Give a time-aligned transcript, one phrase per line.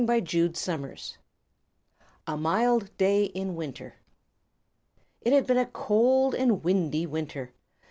[2.25, 3.97] A MILD DAY IN WINTER
[5.21, 7.53] It had been a cold and windy winter.